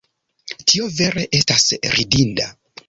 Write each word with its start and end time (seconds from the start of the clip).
Tio 0.71 0.87
vere 1.01 1.27
estas 1.41 1.71
ridinda! 1.99 2.53